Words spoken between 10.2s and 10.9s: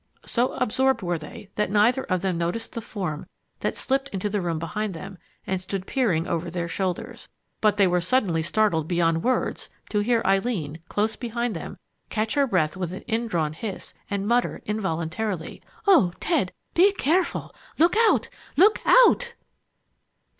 Eileen,